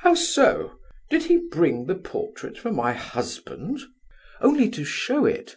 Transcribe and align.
"How 0.00 0.12
so? 0.12 0.78
Did 1.08 1.22
he 1.22 1.38
bring 1.38 1.86
the 1.86 1.94
portrait 1.94 2.58
for 2.58 2.70
my 2.70 2.92
husband?" 2.92 3.80
"Only 4.42 4.68
to 4.68 4.84
show 4.84 5.24
it. 5.24 5.56